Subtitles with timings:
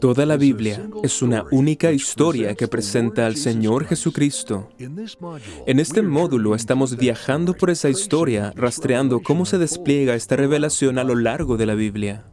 [0.00, 4.68] Toda la Biblia es una única historia que presenta al Señor Jesucristo.
[5.66, 11.04] En este módulo estamos viajando por esa historia, rastreando cómo se despliega esta revelación a
[11.04, 12.24] lo largo de la Biblia.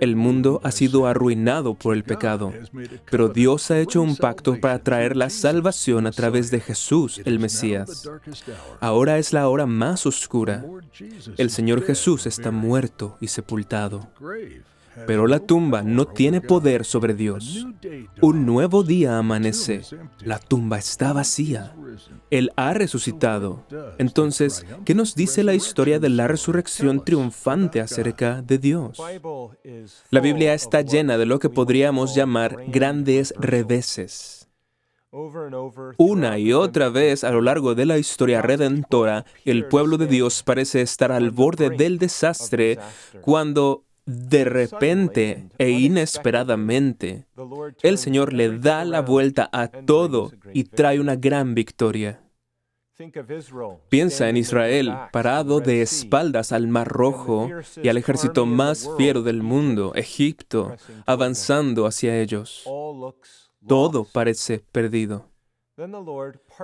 [0.00, 2.52] El mundo ha sido arruinado por el pecado,
[3.10, 7.38] pero Dios ha hecho un pacto para traer la salvación a través de Jesús, el
[7.38, 8.08] Mesías.
[8.80, 10.64] Ahora es la hora más oscura.
[11.36, 14.08] El Señor Jesús está muerto y sepultado.
[15.06, 17.66] Pero la tumba no tiene poder sobre Dios.
[18.20, 19.82] Un nuevo día amanece.
[20.20, 21.74] La tumba está vacía.
[22.30, 23.64] Él ha resucitado.
[23.98, 29.00] Entonces, ¿qué nos dice la historia de la resurrección triunfante acerca de Dios?
[30.10, 34.40] La Biblia está llena de lo que podríamos llamar grandes reveses.
[35.96, 40.44] Una y otra vez a lo largo de la historia redentora, el pueblo de Dios
[40.44, 42.78] parece estar al borde del desastre
[43.20, 47.26] cuando de repente e inesperadamente,
[47.82, 52.20] el Señor le da la vuelta a todo y trae una gran victoria.
[53.88, 57.48] Piensa en Israel parado de espaldas al Mar Rojo
[57.82, 62.64] y al ejército más fiero del mundo, Egipto, avanzando hacia ellos.
[63.66, 65.29] Todo parece perdido.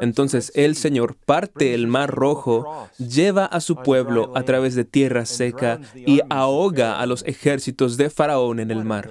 [0.00, 5.26] Entonces el Señor parte el mar rojo, lleva a su pueblo a través de tierra
[5.26, 9.10] seca y ahoga a los ejércitos de Faraón en el mar.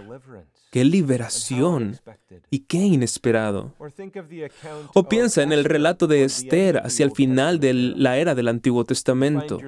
[0.71, 1.99] ¡Qué liberación!
[2.49, 3.73] Y qué inesperado.
[4.93, 8.83] O piensa en el relato de Esther hacia el final de la era del Antiguo
[8.83, 9.59] Testamento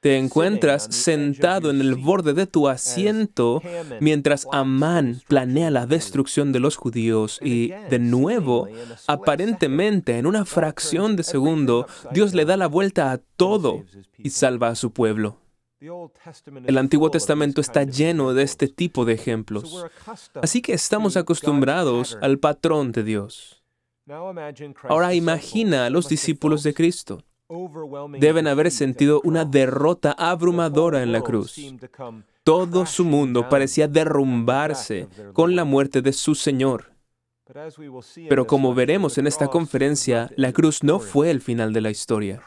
[0.00, 3.62] te encuentras sentado en el borde de tu asiento
[4.00, 8.68] mientras Amán planea la destrucción de los judíos y de nuevo,
[9.06, 13.84] aparentemente en una fracción de segundo, Dios le da la vuelta a todo
[14.18, 15.38] y salva a su pueblo.
[15.80, 19.86] El Antiguo Testamento está lleno de este tipo de ejemplos.
[20.40, 23.62] Así que estamos acostumbrados al patrón de Dios.
[24.84, 27.22] Ahora imagina a los discípulos de Cristo
[28.18, 31.56] deben haber sentido una derrota abrumadora en la cruz.
[32.42, 36.92] Todo su mundo parecía derrumbarse con la muerte de su Señor.
[38.28, 42.42] Pero como veremos en esta conferencia, la cruz no fue el final de la historia.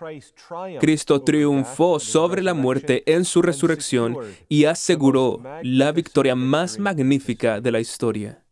[0.82, 4.18] Cristo triunfó sobre la muerte en su resurrección
[4.50, 8.44] y aseguró la victoria más magnífica de la historia.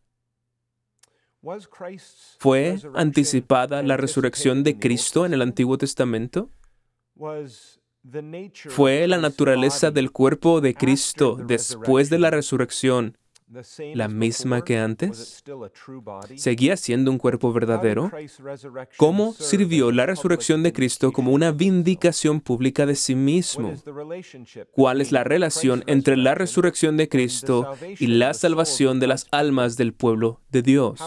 [2.38, 6.50] ¿Fue anticipada la resurrección de Cristo en el Antiguo Testamento?
[8.68, 13.16] ¿Fue la naturaleza del cuerpo de Cristo después de la resurrección
[13.94, 15.42] la misma que antes?
[16.36, 18.10] ¿Seguía siendo un cuerpo verdadero?
[18.96, 23.74] ¿Cómo sirvió la resurrección de Cristo como una vindicación pública de sí mismo?
[24.72, 29.76] ¿Cuál es la relación entre la resurrección de Cristo y la salvación de las almas
[29.76, 31.00] del pueblo de Dios?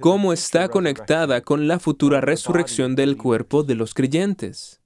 [0.00, 4.80] ¿Cómo está conectada con la futura resurrección del cuerpo de los creyentes?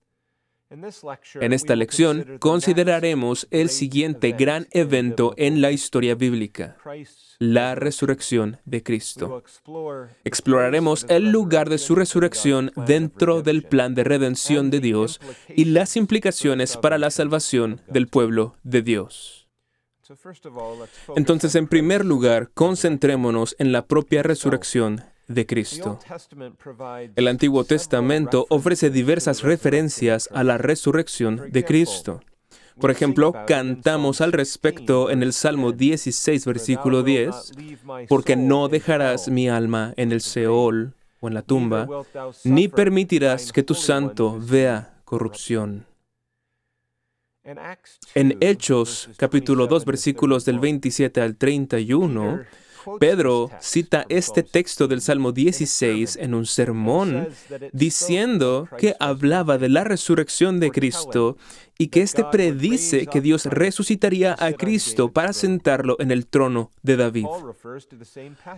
[0.70, 6.76] En esta lección consideraremos el siguiente gran evento en la historia bíblica,
[7.40, 9.42] la resurrección de Cristo.
[10.22, 15.96] Exploraremos el lugar de su resurrección dentro del plan de redención de Dios y las
[15.96, 19.48] implicaciones para la salvación del pueblo de Dios.
[21.16, 25.98] Entonces, en primer lugar, concentrémonos en la propia resurrección de Cristo.
[27.14, 32.20] El Antiguo Testamento ofrece diversas referencias a la resurrección de Cristo.
[32.80, 37.52] Por ejemplo, cantamos al respecto en el Salmo 16, versículo 10,
[38.08, 41.86] porque no dejarás mi alma en el Seol o en la tumba,
[42.44, 45.86] ni permitirás que tu santo vea corrupción.
[48.14, 52.44] En Hechos capítulo 2 versículos del 27 al 31,
[52.98, 57.28] Pedro cita este texto del Salmo 16 en un sermón
[57.72, 61.36] diciendo que hablaba de la resurrección de Cristo
[61.80, 66.96] y que éste predice que Dios resucitaría a Cristo para sentarlo en el trono de
[66.98, 67.24] David.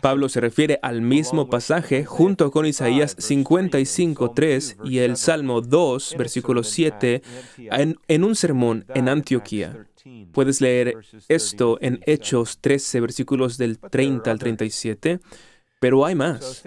[0.01, 6.65] Pablo se refiere al mismo pasaje junto con Isaías 55.3 y el Salmo 2, versículo
[6.65, 7.23] 7,
[7.59, 9.87] en, en un sermón en Antioquía.
[10.33, 10.97] Puedes leer
[11.29, 15.21] esto en Hechos 13, versículos del 30 al 37,
[15.81, 16.63] pero hay más.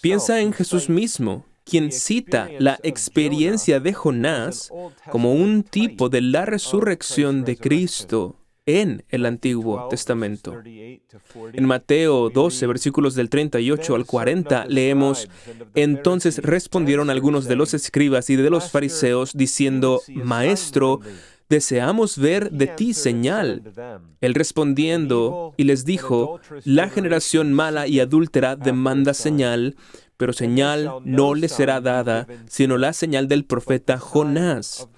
[0.00, 4.70] Piensa en Jesús mismo, quien cita la experiencia de Jonás
[5.10, 10.60] como un tipo de la resurrección de Cristo en el Antiguo Testamento.
[10.64, 15.28] En Mateo 12, versículos del 38 al 40, leemos,
[15.74, 21.00] Entonces respondieron algunos de los escribas y de los fariseos diciendo, Maestro,
[21.48, 23.62] deseamos ver de ti señal.
[24.20, 29.76] Él respondiendo y les dijo, la generación mala y adúltera demanda señal,
[30.16, 34.88] pero señal no le será dada, sino la señal del profeta Jonás.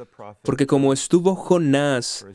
[0.42, 2.26] Porque como estuvo Jonás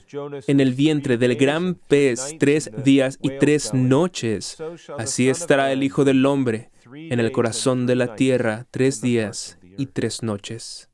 [0.47, 4.57] en el vientre del gran pez tres días y tres noches,
[4.97, 9.85] así estará el Hijo del Hombre en el corazón de la tierra tres días y
[9.87, 10.90] tres noches.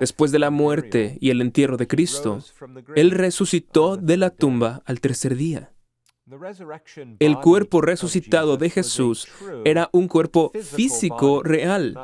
[0.00, 2.38] Después de la muerte y el entierro de Cristo,
[2.94, 5.70] Él resucitó de la tumba al tercer día.
[7.18, 9.28] El cuerpo resucitado de Jesús
[9.64, 11.94] era un cuerpo físico real,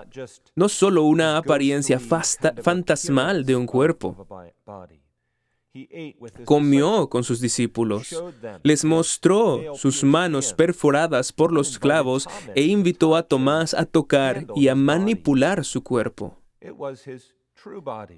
[0.54, 4.26] no solo una apariencia fantasmal de un cuerpo.
[6.44, 8.22] Comió con sus discípulos,
[8.62, 14.68] les mostró sus manos perforadas por los clavos e invitó a Tomás a tocar y
[14.68, 16.39] a manipular su cuerpo.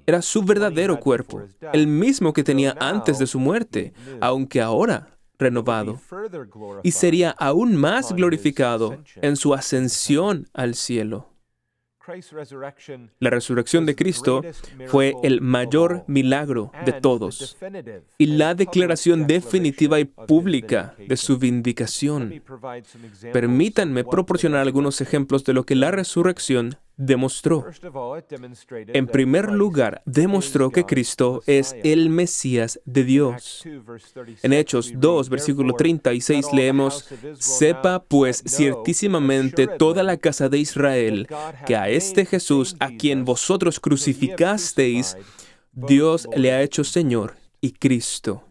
[0.05, 1.43] Era su verdadero cuerpo,
[1.73, 5.99] el mismo que tenía antes de su muerte, aunque ahora renovado.
[6.83, 11.29] Y sería aún más glorificado en su ascensión al cielo.
[13.19, 14.41] La resurrección de Cristo
[14.87, 17.57] fue el mayor milagro de todos
[18.17, 22.43] y la declaración definitiva y pública de su vindicación.
[23.31, 27.65] Permítanme proporcionar algunos ejemplos de lo que la resurrección demostró.
[28.87, 33.63] En primer lugar, demostró que Cristo es el Mesías de Dios.
[34.43, 37.09] En Hechos 2, versículo 36 leemos,
[37.39, 41.27] Sepa pues ciertísimamente toda la casa de Israel
[41.65, 45.17] que a este Jesús a quien vosotros crucificasteis,
[45.71, 48.43] Dios le ha hecho Señor y Cristo.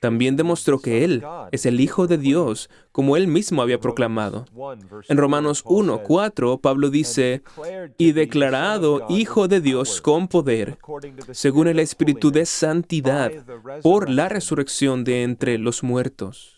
[0.00, 4.44] También demostró que Él es el Hijo de Dios, como Él mismo había proclamado.
[5.08, 7.42] En Romanos 1, 4, Pablo dice,
[7.98, 10.78] y declarado Hijo de Dios con poder,
[11.32, 13.32] según el Espíritu de Santidad,
[13.82, 16.55] por la resurrección de entre los muertos.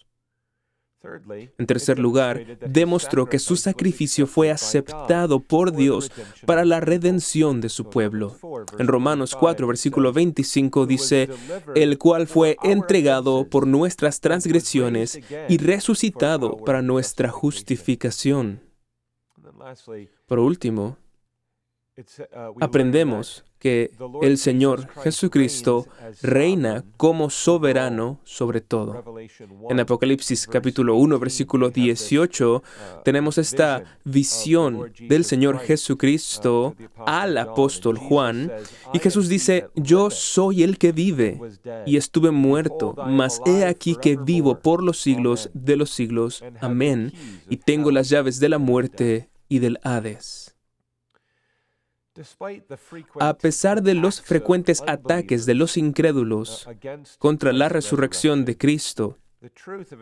[1.59, 6.11] En tercer lugar, demostró que su sacrificio fue aceptado por Dios
[6.47, 8.37] para la redención de su pueblo.
[8.79, 11.29] En Romanos 4, versículo 25 dice,
[11.75, 18.61] el cual fue entregado por nuestras transgresiones y resucitado para nuestra justificación.
[20.27, 20.97] Por último,
[22.61, 23.91] aprendemos que
[24.23, 25.87] el Señor Jesucristo
[26.23, 29.05] reina como soberano sobre todo.
[29.69, 32.63] En Apocalipsis capítulo 1, versículo 18, uh,
[33.05, 38.53] tenemos esta visión del Señor uh, Jesucristo al apóstol Juan,
[38.93, 41.41] y Jesús dice, yo soy el que vive,
[41.85, 46.45] y estuve muerto, mas he aquí que vivo por los siglos de los siglos.
[46.61, 47.13] Amén.
[47.49, 50.48] Y tengo las llaves de la muerte y del Hades.
[53.21, 59.19] A pesar de los frecuentes ataques de los incrédulos uh, contra la resurrección de Cristo,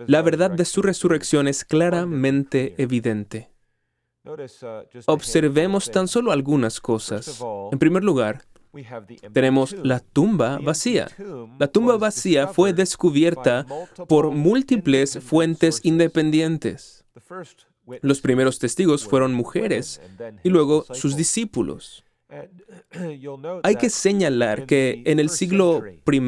[0.06, 3.50] la verdad de su resurrección es claramente evidente.
[4.24, 4.32] Uh,
[5.06, 7.42] Observemos tan solo algunas cosas.
[7.70, 8.42] En primer lugar,
[9.32, 11.08] tenemos la tumba vacía.
[11.58, 13.66] La tumba vacía fue descubierta
[14.08, 17.04] por múltiples fuentes independientes.
[18.02, 20.00] Los primeros testigos fueron mujeres
[20.42, 22.05] y luego sus discípulos.
[23.62, 26.20] Hay que señalar que en el siglo I,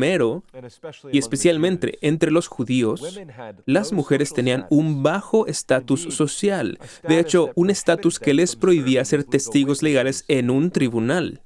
[1.12, 3.18] y especialmente entre los judíos,
[3.66, 9.24] las mujeres tenían un bajo estatus social, de hecho, un estatus que les prohibía ser
[9.24, 11.42] testigos legales en un tribunal.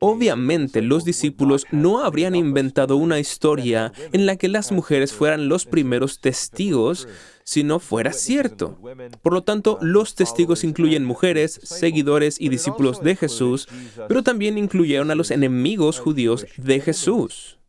[0.00, 5.66] Obviamente los discípulos no habrían inventado una historia en la que las mujeres fueran los
[5.66, 7.08] primeros testigos
[7.44, 8.78] si no fuera cierto.
[9.22, 13.68] Por lo tanto, los testigos incluyen mujeres, seguidores y discípulos de Jesús,
[14.08, 17.59] pero también incluyeron a los enemigos judíos de Jesús.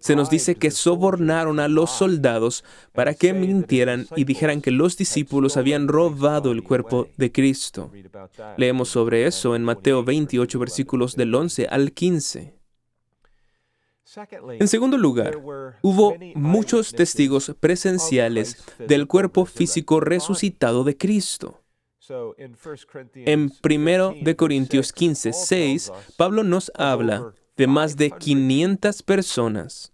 [0.00, 4.96] Se nos dice que sobornaron a los soldados para que mintieran y dijeran que los
[4.96, 7.90] discípulos habían robado el cuerpo de Cristo.
[8.56, 12.54] Leemos sobre eso en Mateo 28, versículos del 11 al 15.
[14.58, 15.36] En segundo lugar,
[15.82, 21.60] hubo muchos testigos presenciales del cuerpo físico resucitado de Cristo.
[23.14, 29.92] En 1 de Corintios 15, 6, Pablo nos habla de más de 500 personas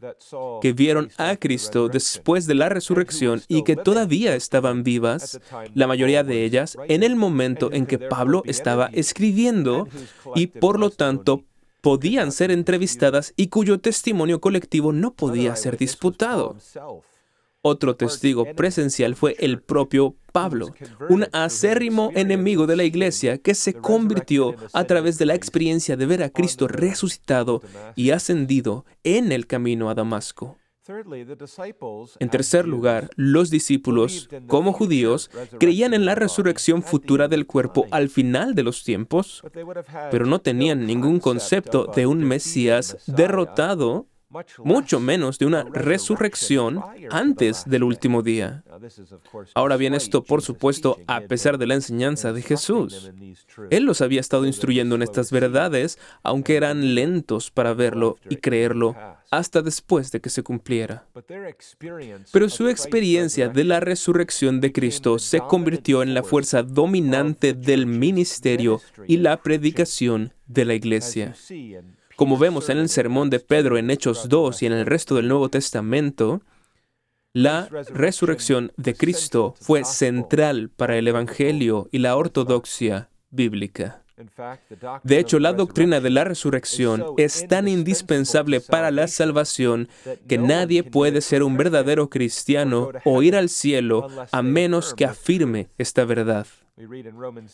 [0.63, 5.41] que vieron a Cristo después de la resurrección y que todavía estaban vivas,
[5.75, 9.89] la mayoría de ellas en el momento en que Pablo estaba escribiendo
[10.37, 11.43] y por lo tanto
[11.81, 16.55] podían ser entrevistadas y cuyo testimonio colectivo no podía ser disputado.
[17.69, 20.73] Otro testigo presencial fue el propio Pablo,
[21.09, 26.07] un acérrimo enemigo de la iglesia que se convirtió a través de la experiencia de
[26.07, 27.63] ver a Cristo resucitado
[27.97, 30.57] y ascendido en el camino a Damasco.
[32.21, 38.09] En tercer lugar, los discípulos, como judíos, creían en la resurrección futura del cuerpo al
[38.11, 39.43] final de los tiempos,
[40.13, 44.07] pero no tenían ningún concepto de un Mesías derrotado
[44.59, 48.63] mucho menos de una resurrección antes del último día.
[49.55, 53.11] Ahora bien, esto por supuesto a pesar de la enseñanza de Jesús.
[53.71, 58.97] Él los había estado instruyendo en estas verdades, aunque eran lentos para verlo y creerlo
[59.31, 61.07] hasta después de que se cumpliera.
[62.33, 67.87] Pero su experiencia de la resurrección de Cristo se convirtió en la fuerza dominante del
[67.87, 71.35] ministerio y la predicación de la iglesia.
[72.17, 75.29] Como vemos en el sermón de Pedro en Hechos 2 y en el resto del
[75.29, 76.41] Nuevo Testamento,
[77.35, 84.06] la resurrección de Cristo fue central para el Evangelio y la ortodoxia bíblica.
[85.03, 89.89] De hecho, la doctrina de la resurrección es tan indispensable para la salvación
[90.27, 95.69] que nadie puede ser un verdadero cristiano o ir al cielo a menos que afirme
[95.77, 96.47] esta verdad.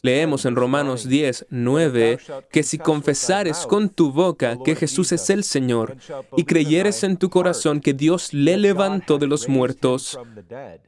[0.02, 2.18] Leemos en Romanos 10, 9,
[2.50, 5.96] que si confesares con tu boca que Jesús es el Señor
[6.36, 10.18] y creyeres en tu corazón que Dios le levantó de los muertos,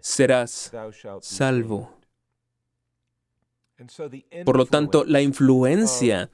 [0.01, 0.73] serás
[1.21, 2.04] salvo.
[4.45, 6.31] Por lo tanto, la influencia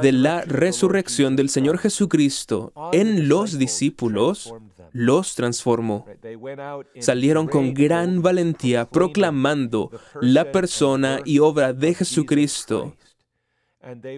[0.00, 4.54] de la resurrección del Señor Jesucristo en los discípulos
[4.92, 6.06] los transformó.
[7.00, 12.96] Salieron con gran valentía proclamando la persona y obra de Jesucristo.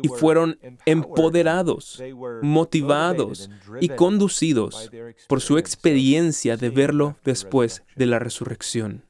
[0.02, 2.00] Y fueron empoderados,
[2.42, 4.90] motivados y conducidos
[5.26, 9.02] por su experiencia de verlo después de la resurrección.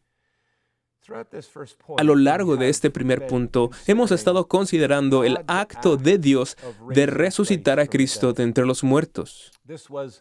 [1.98, 6.56] A lo largo de este primer punto, hemos estado considerando el acto de Dios
[6.88, 9.52] de resucitar a Cristo de entre los muertos.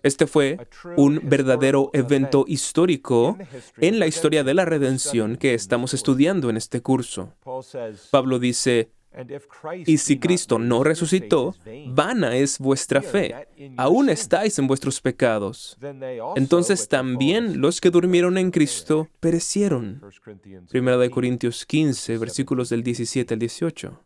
[0.03, 0.57] Este fue
[0.97, 3.37] un verdadero evento histórico
[3.77, 7.33] en la historia de la redención que estamos estudiando en este curso.
[8.11, 8.89] Pablo dice,
[9.85, 11.55] y si Cristo no resucitó,
[11.87, 13.47] vana es vuestra fe.
[13.77, 15.77] Aún estáis en vuestros pecados.
[16.35, 20.01] Entonces también los que durmieron en Cristo perecieron.
[20.69, 23.99] Primera de Corintios 15, versículos del 17 al 18.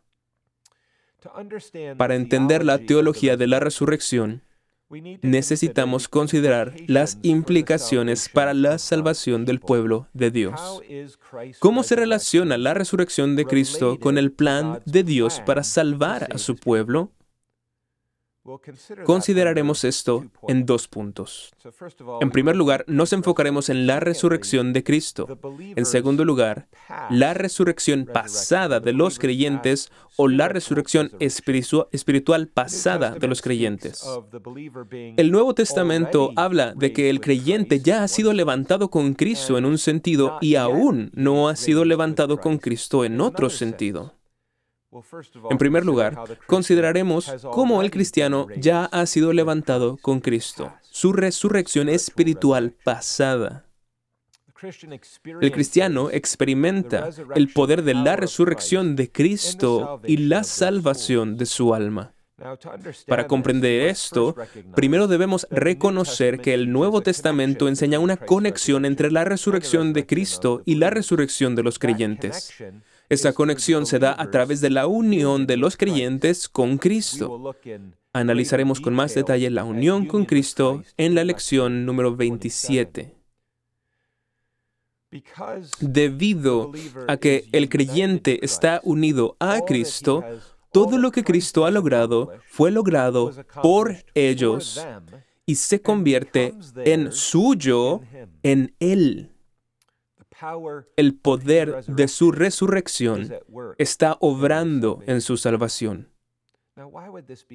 [1.96, 4.42] Para entender la teología de la resurrección,
[5.22, 10.82] necesitamos considerar las implicaciones para la salvación del pueblo de Dios.
[11.58, 16.38] ¿Cómo se relaciona la resurrección de Cristo con el plan de Dios para salvar a
[16.38, 17.12] su pueblo?
[19.04, 21.52] Consideraremos esto en dos puntos.
[22.20, 25.38] En primer lugar, nos enfocaremos en la resurrección de Cristo.
[25.76, 26.68] En segundo lugar,
[27.10, 34.04] la resurrección pasada de los creyentes o la resurrección espiritual pasada de los creyentes.
[35.16, 39.64] El Nuevo Testamento habla de que el creyente ya ha sido levantado con Cristo en
[39.64, 44.19] un sentido y aún no ha sido levantado con Cristo en otro sentido.
[45.50, 51.88] En primer lugar, consideraremos cómo el cristiano ya ha sido levantado con Cristo, su resurrección
[51.88, 53.64] espiritual pasada.
[55.40, 61.72] El cristiano experimenta el poder de la resurrección de Cristo y la salvación de su
[61.72, 62.12] alma.
[63.06, 64.34] Para comprender esto,
[64.74, 70.62] primero debemos reconocer que el Nuevo Testamento enseña una conexión entre la resurrección de Cristo
[70.64, 72.54] y la resurrección de los creyentes.
[73.10, 77.56] Esta conexión se da a través de la unión de los creyentes con Cristo.
[78.12, 83.16] Analizaremos con más detalle la unión con Cristo en la lección número 27.
[85.80, 86.70] Debido
[87.08, 90.22] a que el creyente está unido a Cristo,
[90.70, 94.86] todo lo que Cristo ha logrado fue logrado por ellos
[95.46, 98.02] y se convierte en suyo
[98.44, 99.32] en Él
[100.96, 103.32] el poder de su resurrección
[103.78, 106.08] está obrando en su salvación.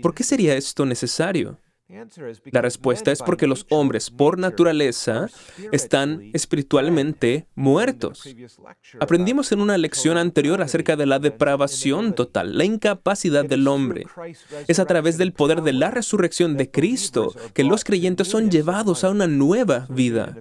[0.02, 1.58] ¿Por qué sería esto necesario?
[2.52, 5.30] La respuesta es porque los hombres por naturaleza
[5.72, 8.28] están espiritualmente muertos.
[9.00, 14.08] Aprendimos en una lección anterior acerca de la depravación total, la incapacidad del hombre.
[14.68, 19.04] Es a través del poder de la resurrección de Cristo que los creyentes son llevados
[19.04, 20.36] a una nueva vida.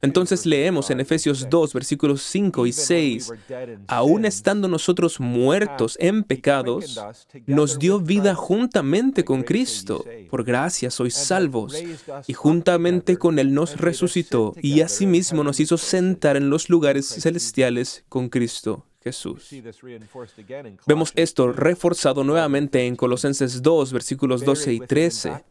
[0.00, 3.32] Entonces leemos en Efesios 2, versículos 5 y 6,
[3.88, 6.98] aún estando nosotros muertos en pecados,
[7.46, 10.02] nos dio vida juntamente con Cristo.
[10.30, 11.74] Por gracia gracia sois salvos,
[12.26, 18.04] y juntamente con Él nos resucitó, y asimismo nos hizo sentar en los lugares celestiales
[18.08, 19.48] con Cristo Jesús.
[20.86, 25.44] Vemos esto reforzado nuevamente en Colosenses 2, versículos 12 y 13.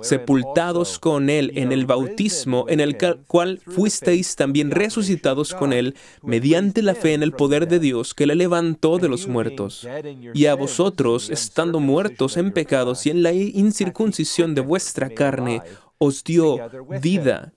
[0.00, 2.96] Sepultados con Él en el bautismo, en el
[3.26, 8.26] cual fuisteis también resucitados con Él, mediante la fe en el poder de Dios que
[8.26, 9.86] le levantó de los muertos.
[10.32, 15.60] Y a vosotros, estando muertos en pecados y en la incircuncisión de vuestra carne,
[15.98, 16.58] os dio
[17.02, 17.52] vida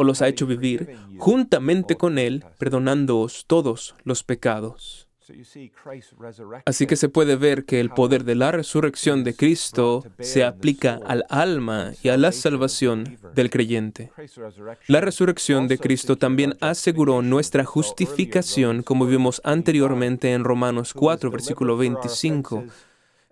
[0.00, 5.06] o los ha hecho vivir juntamente con Él, perdonándoos todos los pecados.
[6.64, 10.98] Así que se puede ver que el poder de la resurrección de Cristo se aplica
[11.06, 14.10] al alma y a la salvación del creyente.
[14.88, 21.76] La resurrección de Cristo también aseguró nuestra justificación, como vimos anteriormente en Romanos 4, versículo
[21.76, 22.64] 25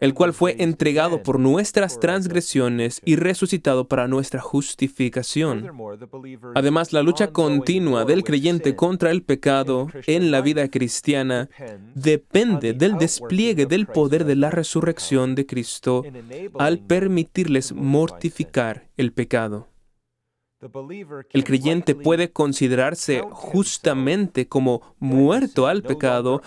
[0.00, 5.70] el cual fue entregado por nuestras transgresiones y resucitado para nuestra justificación.
[6.54, 11.48] Además, la lucha continua del creyente contra el pecado en la vida cristiana
[11.94, 16.04] depende del despliegue del poder de la resurrección de Cristo
[16.58, 19.66] al permitirles mortificar el pecado.
[21.30, 26.42] El creyente puede considerarse justamente como muerto al pecado.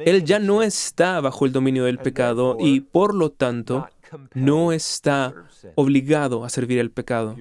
[0.00, 3.88] Él ya no está bajo el dominio del pecado y por lo tanto
[4.34, 5.34] no está
[5.74, 7.36] obligado a servir el pecado.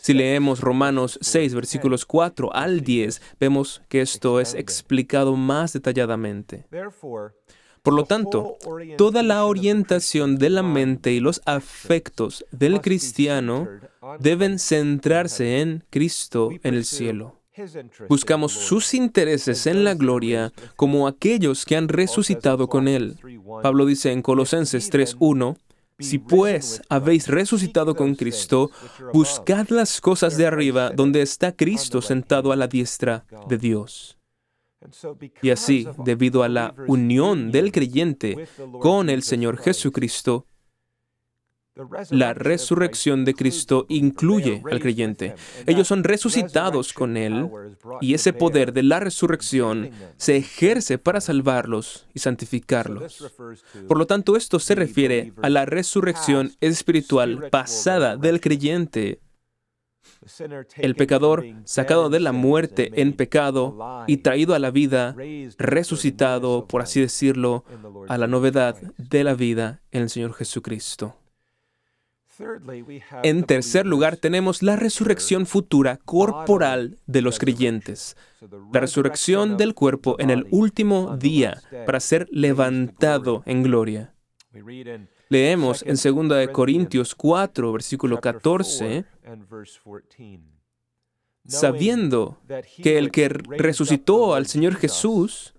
[0.00, 6.66] Si leemos Romanos 6, versículos 4 al 10, vemos que esto es explicado más detalladamente.
[7.82, 8.58] Por lo tanto,
[8.96, 13.68] toda la orientación de la mente y los afectos del cristiano
[14.18, 17.38] deben centrarse en Cristo en el cielo.
[18.08, 23.16] Buscamos sus intereses en la gloria como aquellos que han resucitado con Él.
[23.62, 25.56] Pablo dice en Colosenses 3.1,
[26.00, 28.70] si pues habéis resucitado con Cristo,
[29.12, 34.16] buscad las cosas de arriba donde está Cristo sentado a la diestra de Dios.
[35.42, 38.46] Y así, debido a la unión del creyente
[38.80, 40.46] con el Señor Jesucristo,
[42.10, 45.34] la resurrección de Cristo incluye al creyente.
[45.66, 47.48] Ellos son resucitados con Él
[48.00, 53.32] y ese poder de la resurrección se ejerce para salvarlos y santificarlos.
[53.86, 59.20] Por lo tanto, esto se refiere a la resurrección espiritual pasada del creyente
[60.76, 65.14] el pecador sacado de la muerte en pecado y traído a la vida,
[65.58, 67.64] resucitado, por así decirlo,
[68.08, 71.16] a la novedad de la vida en el Señor Jesucristo.
[73.22, 78.16] En tercer lugar, tenemos la resurrección futura corporal de los creyentes,
[78.72, 84.14] la resurrección del cuerpo en el último día para ser levantado en gloria.
[85.28, 85.96] Leemos en
[86.28, 89.04] 2 Corintios 4, versículo 14,
[91.44, 92.40] sabiendo
[92.82, 95.54] que el que resucitó al Señor Jesús,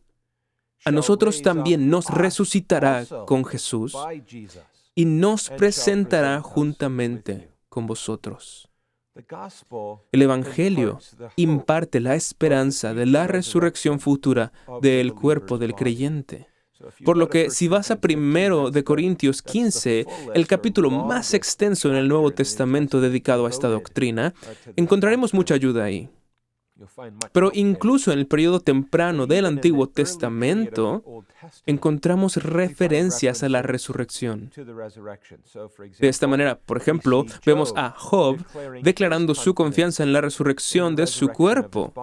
[0.85, 3.95] a nosotros también nos resucitará con Jesús
[4.95, 8.69] y nos presentará juntamente con vosotros.
[10.11, 10.99] El Evangelio
[11.35, 16.47] imparte la esperanza de la resurrección futura del cuerpo del creyente.
[17.03, 21.95] Por lo que si vas a primero de Corintios 15, el capítulo más extenso en
[21.95, 24.33] el Nuevo Testamento dedicado a esta doctrina,
[24.77, 26.09] encontraremos mucha ayuda ahí.
[27.33, 31.03] Pero incluso en el periodo temprano del Antiguo Testamento
[31.65, 34.51] encontramos referencias a la resurrección.
[35.99, 38.37] De esta manera, por ejemplo, vemos a Job
[38.81, 41.93] declarando su confianza en la resurrección de su cuerpo.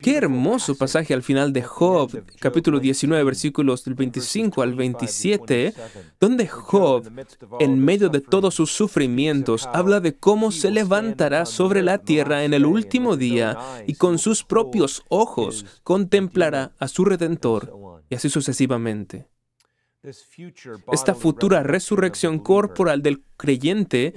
[0.00, 5.72] Qué hermoso pasaje al final de Job, capítulo 19, versículos del 25 al 27,
[6.20, 7.10] donde Job,
[7.58, 12.52] en medio de todos sus sufrimientos, habla de cómo se levantará sobre la tierra en
[12.52, 13.56] el último día
[13.86, 19.26] y con sus propios ojos contemplará a su Redentor, y así sucesivamente.
[20.92, 24.12] Esta futura resurrección corporal del creyente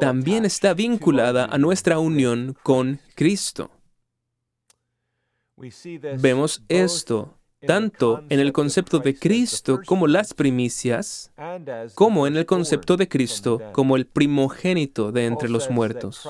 [0.00, 3.70] también está vinculada a nuestra unión con Cristo.
[6.18, 11.32] Vemos esto tanto en el concepto de Cristo como las primicias,
[11.94, 16.28] como en el concepto de Cristo como el primogénito de entre los muertos.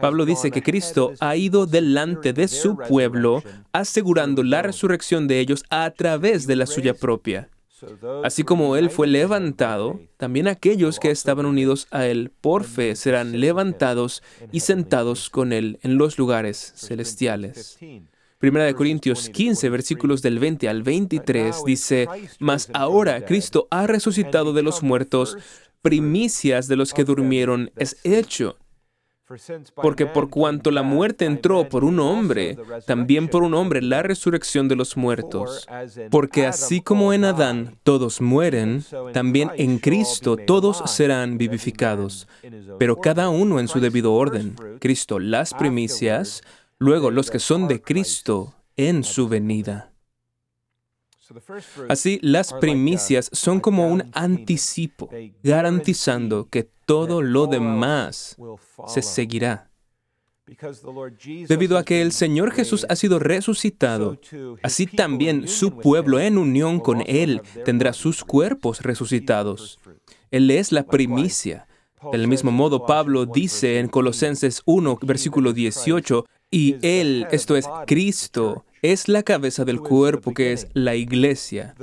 [0.00, 5.64] Pablo dice que Cristo ha ido delante de su pueblo, asegurando la resurrección de ellos
[5.70, 7.48] a través de la suya propia.
[8.22, 13.40] Así como Él fue levantado, también aquellos que estaban unidos a Él por fe serán
[13.40, 17.78] levantados y sentados con Él en los lugares celestiales.
[18.42, 22.08] Primera de Corintios 15, versículos del 20 al 23 dice,
[22.40, 25.38] Mas ahora Cristo ha resucitado de los muertos,
[25.80, 28.56] primicias de los que durmieron es hecho.
[29.76, 34.66] Porque por cuanto la muerte entró por un hombre, también por un hombre la resurrección
[34.66, 35.64] de los muertos.
[36.10, 42.26] Porque así como en Adán todos mueren, también en Cristo todos serán vivificados,
[42.80, 44.56] pero cada uno en su debido orden.
[44.80, 46.42] Cristo las primicias,
[46.82, 49.92] luego los que son de Cristo en su venida.
[51.88, 55.08] Así, las primicias son como un anticipo,
[55.42, 58.36] garantizando que todo lo demás
[58.88, 59.70] se seguirá.
[61.48, 64.18] Debido a que el Señor Jesús ha sido resucitado,
[64.62, 69.78] así también su pueblo en unión con Él tendrá sus cuerpos resucitados.
[70.32, 71.68] Él es la primicia.
[72.10, 78.64] Del mismo modo, Pablo dice en Colosenses 1, versículo 18, y Él, esto es Cristo,
[78.82, 81.74] es la cabeza del cuerpo que es la iglesia.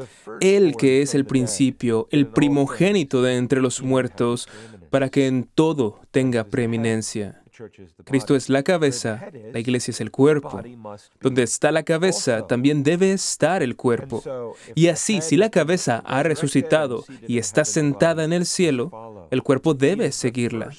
[0.42, 4.48] Él que es el principio, el primogénito de entre los muertos,
[4.92, 7.42] para que en todo tenga preeminencia.
[8.06, 10.62] Cristo es la cabeza, la iglesia es el cuerpo.
[11.22, 14.24] Donde está la cabeza, también debe estar el cuerpo.
[14.76, 19.74] Y así, si la cabeza ha resucitado y está sentada en el cielo, el cuerpo
[19.74, 20.70] debe seguirla.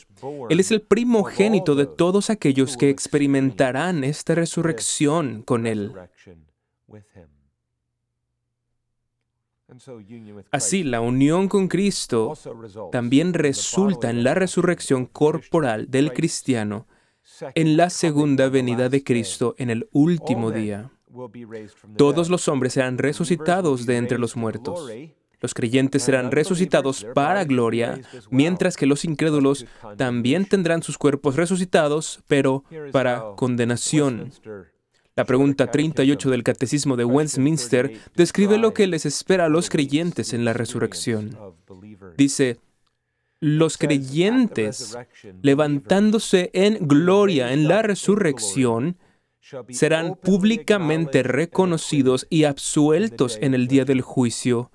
[0.48, 5.92] Él es el primogénito de todos aquellos que experimentarán esta resurrección con Él.
[10.50, 12.34] Así, la unión con Cristo
[12.92, 16.86] también resulta en la resurrección corporal del cristiano
[17.54, 20.90] en la segunda venida de Cristo en el último día.
[21.96, 24.90] Todos los hombres serán resucitados de entre los muertos.
[25.40, 27.98] Los creyentes serán resucitados para gloria,
[28.30, 34.32] mientras que los incrédulos también tendrán sus cuerpos resucitados, pero para condenación.
[35.16, 40.32] La pregunta 38 del Catecismo de Westminster describe lo que les espera a los creyentes
[40.32, 41.36] en la resurrección.
[42.16, 42.58] Dice,
[43.40, 44.96] los creyentes,
[45.42, 48.96] levantándose en gloria en la resurrección,
[49.70, 54.70] serán públicamente reconocidos y absueltos en el día del juicio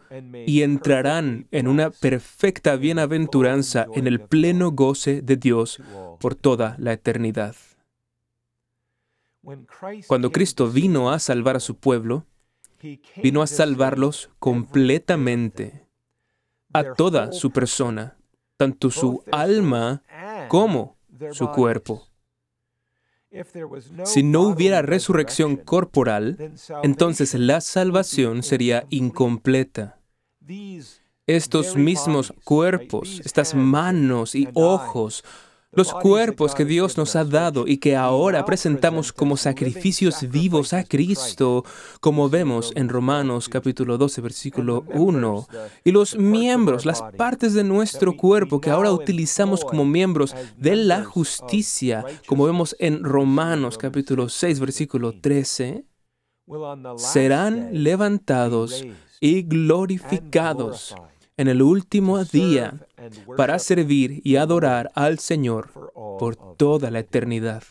[0.46, 5.80] y entrarán en una perfecta bienaventuranza en el pleno goce de Dios
[6.20, 7.56] por toda la eternidad.
[10.08, 12.26] Cuando Cristo vino a salvar a su pueblo,
[13.22, 15.88] vino a salvarlos completamente,
[16.74, 18.18] a toda su persona,
[18.58, 20.04] tanto su alma
[20.48, 20.98] como
[21.32, 22.08] su cuerpo.
[24.06, 26.54] Si no hubiera resurrección corporal,
[26.84, 30.00] entonces la salvación sería incompleta.
[31.28, 35.24] Estos mismos cuerpos, estas manos y ojos,
[35.76, 40.84] los cuerpos que Dios nos ha dado y que ahora presentamos como sacrificios vivos a
[40.84, 41.64] Cristo,
[42.00, 45.48] como vemos en Romanos capítulo 12, versículo 1.
[45.84, 51.04] Y los miembros, las partes de nuestro cuerpo que ahora utilizamos como miembros de la
[51.04, 55.86] justicia, como vemos en Romanos capítulo 6, versículo 13,
[56.98, 58.86] serán levantados
[59.20, 60.96] y glorificados
[61.38, 62.74] en el último día
[63.36, 67.64] para servir y adorar al Señor por toda la eternidad.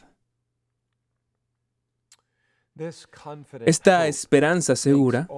[3.64, 5.28] Esta esperanza segura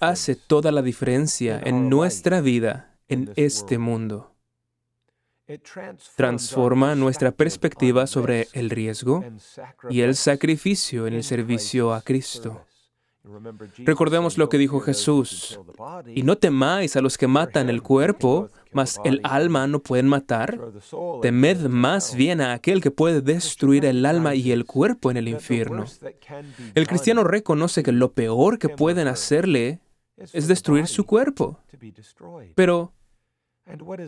[0.00, 4.34] hace toda la diferencia en nuestra vida en este mundo.
[6.16, 9.24] Transforma nuestra perspectiva sobre el riesgo
[9.88, 12.66] y el sacrificio en el servicio a Cristo.
[13.78, 15.60] Recordemos lo que dijo Jesús.
[16.14, 20.58] Y no temáis a los que matan el cuerpo, mas el alma no pueden matar.
[21.22, 25.28] Temed más bien a aquel que puede destruir el alma y el cuerpo en el
[25.28, 25.84] infierno.
[26.74, 29.80] El cristiano reconoce que lo peor que pueden hacerle
[30.16, 31.60] es destruir su cuerpo.
[32.54, 32.92] Pero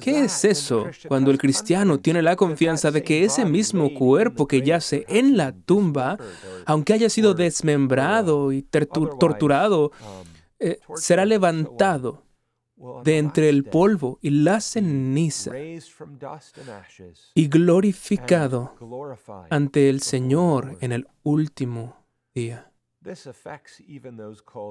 [0.00, 4.62] ¿Qué es eso cuando el cristiano tiene la confianza de que ese mismo cuerpo que
[4.62, 6.18] yace en la tumba,
[6.64, 9.92] aunque haya sido desmembrado y torturado,
[10.58, 12.22] eh, será levantado
[13.04, 15.52] de entre el polvo y la ceniza
[17.34, 18.74] y glorificado
[19.50, 21.96] ante el Señor en el último
[22.34, 22.72] día?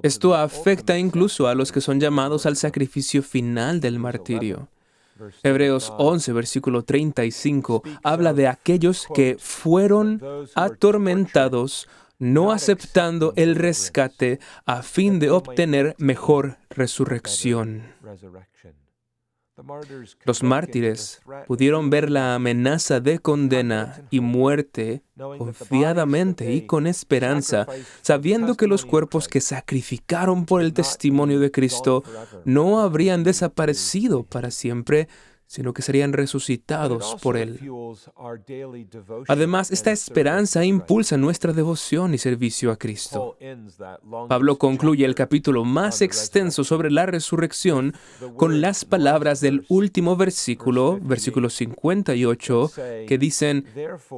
[0.04, 4.68] Esto afecta incluso a los que son llamados al sacrificio final del martirio.
[5.44, 10.22] Hebreos 11, versículo 35, habla de aquellos que fueron
[10.56, 11.88] atormentados
[12.20, 17.84] no aceptando el rescate a fin de obtener mejor resurrección.
[20.26, 27.68] Los mártires pudieron ver la amenaza de condena y muerte confiadamente y con esperanza,
[28.02, 32.04] sabiendo que los cuerpos que sacrificaron por el testimonio de Cristo
[32.46, 35.08] no habrían desaparecido para siempre,
[35.50, 37.60] sino que serían resucitados por Él.
[39.28, 43.36] Además, esta esperanza impulsa nuestra devoción y servicio a Cristo.
[44.28, 47.96] Pablo concluye el capítulo más extenso sobre la resurrección
[48.38, 52.72] con las palabras del último versículo, versículo 58,
[53.08, 53.66] que dicen,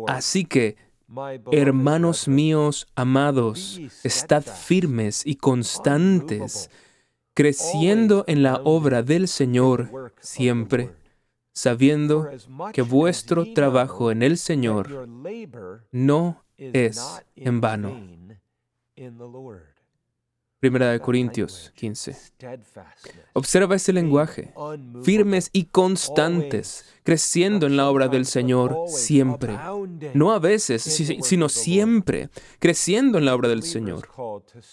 [0.08, 0.76] así que,
[1.54, 6.70] hermanos míos amados, estad firmes y constantes,
[7.34, 11.00] creciendo en la obra del Señor siempre
[11.54, 12.30] sabiendo
[12.74, 15.08] que vuestro trabajo en el Señor
[15.92, 17.96] no es en vano.
[20.60, 22.16] Primera de Corintios 15.
[23.34, 24.54] Observa ese lenguaje,
[25.04, 29.58] firmes y constantes, creciendo en la obra del Señor siempre.
[30.14, 30.82] No a veces,
[31.22, 34.08] sino siempre, creciendo en la obra del Señor.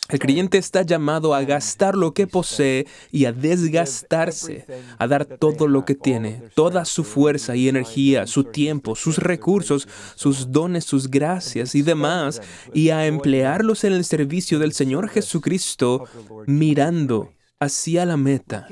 [0.08, 4.66] El creyente está llamado a gastar lo que posee y a desgastarse,
[4.98, 9.88] a dar todo lo que tiene, toda su fuerza y energía, su tiempo, sus recursos,
[10.14, 12.40] sus dones, sus gracias y demás,
[12.74, 16.04] y a emplearlos en el servicio del Señor Jesucristo,
[16.46, 18.68] mirando hacia la meta.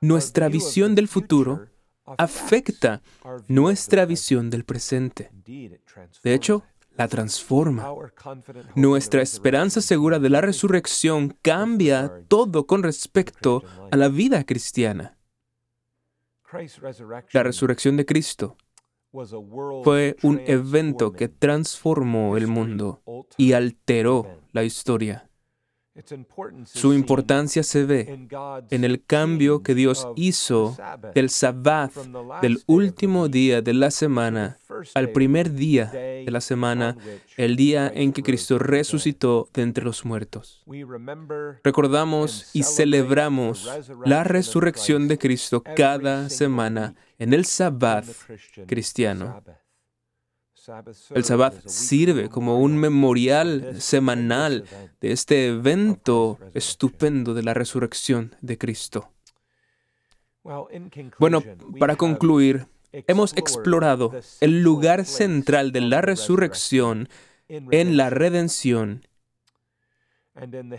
[0.00, 1.66] Nuestra visión del futuro
[2.16, 3.02] afecta
[3.48, 5.30] nuestra visión del presente.
[6.22, 6.62] De hecho,
[6.96, 7.94] la transforma.
[8.74, 15.16] Nuestra esperanza segura de la resurrección cambia todo con respecto a la vida cristiana.
[17.32, 18.56] La resurrección de Cristo
[19.84, 23.02] fue un evento que transformó el mundo
[23.36, 25.27] y alteró la historia.
[26.64, 28.28] Su importancia se ve
[28.70, 30.76] en el cambio que Dios hizo
[31.14, 31.92] del sabbat,
[32.42, 34.58] del último día de la semana,
[34.94, 36.96] al primer día de la semana,
[37.36, 40.64] el día en que Cristo resucitó de entre los muertos.
[41.64, 43.68] Recordamos y celebramos
[44.04, 48.06] la resurrección de Cristo cada semana en el sabbat
[48.66, 49.42] cristiano.
[51.14, 54.64] El Sabbat sirve como un memorial semanal
[55.00, 59.10] de este evento estupendo de la resurrección de Cristo.
[61.18, 61.42] Bueno,
[61.78, 67.08] para concluir, hemos explorado el lugar central de la resurrección
[67.48, 69.06] en la redención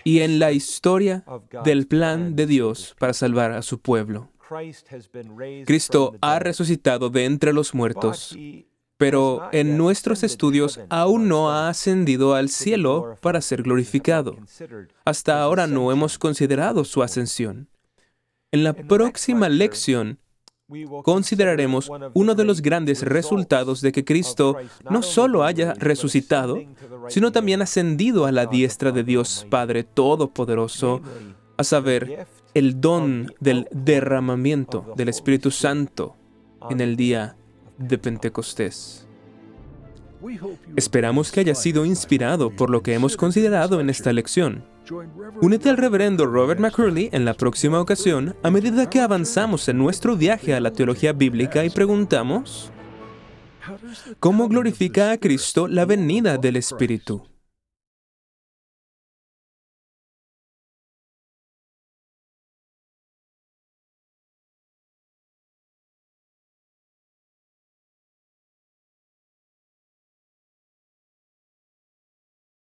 [0.04, 1.24] y en la historia
[1.64, 4.30] del plan de Dios para salvar a su pueblo.
[5.66, 8.36] Cristo ha resucitado de entre los muertos,
[9.00, 14.36] pero en nuestros estudios aún no ha ascendido al cielo para ser glorificado.
[15.06, 17.70] Hasta ahora no hemos considerado su ascensión.
[18.52, 20.20] En la próxima lección
[21.04, 24.58] consideraremos uno de los grandes resultados de que Cristo
[24.90, 26.62] no solo haya resucitado,
[27.08, 31.02] sino también ascendido a la diestra de Dios Padre Todopoderoso,
[31.56, 36.18] a saber, el don del derramamiento del Espíritu Santo
[36.70, 37.38] en el día
[37.80, 39.08] de Pentecostés.
[40.76, 44.66] Esperamos que haya sido inspirado por lo que hemos considerado en esta lección.
[45.42, 50.18] Únete al reverendo Robert McCurley en la próxima ocasión a medida que avanzamos en nuestro
[50.18, 52.72] viaje a la teología bíblica y preguntamos,
[54.20, 57.29] ¿cómo glorifica a Cristo la venida del Espíritu?